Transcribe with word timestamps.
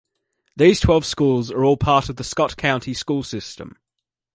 These 0.55 0.79
twelve 0.79 1.05
schools 1.05 1.51
are 1.51 1.63
all 1.63 1.77
part 1.77 2.09
of 2.09 2.15
the 2.15 2.23
Scott 2.23 2.57
County 2.57 2.95
School 2.95 3.21
system. 3.21 3.77